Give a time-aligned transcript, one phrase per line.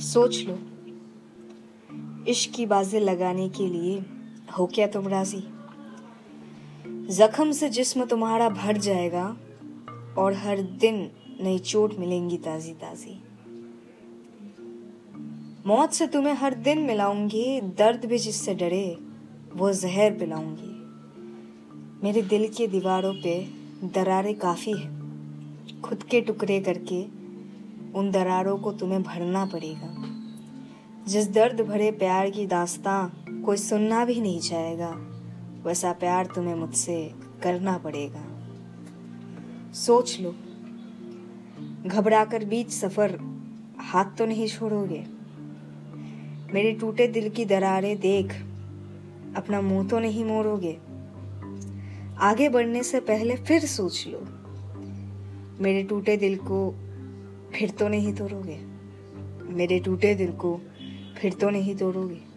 [0.00, 0.58] सोच लो।
[2.28, 4.04] इश्क की बाजें लगाने के लिए
[4.58, 5.42] हो क्या तुम राज़ी?
[7.14, 9.36] जख्म से जिस्म तुम्हारा भर जाएगा
[10.18, 11.10] और हर दिन
[11.40, 13.22] नई चोट मिलेंगी ताजी ताजी
[15.66, 18.98] मौत से तुम्हें हर दिन मिलाऊँगी, दर्द भी जिससे डरे,
[19.54, 20.70] वो जहर पिलाऊँगी।
[22.06, 23.48] मेरे दिल की दीवारों पे
[23.84, 25.00] दरारें काफ़ी है।
[25.80, 27.19] खुद के टुकड़े करके
[27.94, 29.94] उन दरारों को तुम्हें भरना पड़ेगा।
[31.08, 34.90] जिस दर्द भरे प्यार की दास्तां कोई सुनना भी नहीं चाहेगा,
[35.64, 38.24] वैसा प्यार तुम्हें मुझसे करना पड़ेगा।
[39.72, 40.34] सोच लो,
[41.86, 43.18] घबराकर बीच सफ़र
[43.80, 45.04] हाथ तो नहीं छोड़ोगे।
[46.54, 48.32] मेरे टूटे दिल की दरारें देख
[49.36, 50.76] अपना मुँह तो नहीं मोड़ोगे।
[52.20, 54.20] आगे बढ़ने से पहले फिर सोच लो,
[55.62, 56.58] मेरे टूटे दिल को
[57.54, 58.58] फिर तो नहीं तोड़ोगे।
[59.52, 60.60] मेरे टूटे दिल को
[61.18, 62.29] फिर तो नहीं तोड़ोगे।